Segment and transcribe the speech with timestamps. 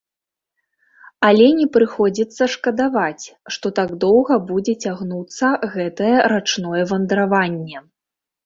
[1.27, 3.25] Але не прыходзіцца шкадаваць,
[3.57, 7.77] што так доўга будзе цягнуцца гэтае рачное вандраванне.